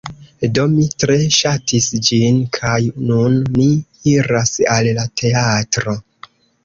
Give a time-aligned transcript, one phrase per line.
[0.57, 2.79] Do, mi tre ŝatis ĝin kaj
[3.11, 3.69] nun ni
[4.15, 5.97] iras al la teatro